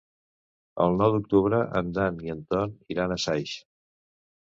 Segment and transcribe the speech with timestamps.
[0.85, 3.59] El nou d'octubre en Dan i en Ton iran a Saix.